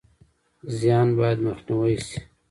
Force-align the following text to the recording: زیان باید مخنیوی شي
زیان 0.77 1.07
باید 1.17 1.39
مخنیوی 1.47 1.95
شي 2.07 2.17